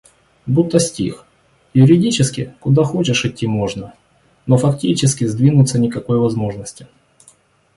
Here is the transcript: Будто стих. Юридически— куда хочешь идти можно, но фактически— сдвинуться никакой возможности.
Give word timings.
Будто 0.47 0.79
стих. 0.79 1.25
Юридически— 1.75 2.55
куда 2.59 2.83
хочешь 2.83 3.23
идти 3.23 3.45
можно, 3.45 3.93
но 4.47 4.57
фактически— 4.57 5.25
сдвинуться 5.27 5.77
никакой 5.77 6.17
возможности. 6.17 6.87